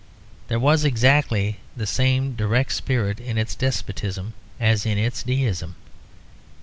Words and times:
There 0.47 0.57
was 0.57 0.83
exactly 0.83 1.57
the 1.77 1.85
same 1.85 2.35
direct 2.35 2.71
spirit 2.71 3.19
in 3.19 3.37
its 3.37 3.53
despotism 3.53 4.33
as 4.59 4.83
in 4.83 4.97
its 4.97 5.21
deism. 5.21 5.75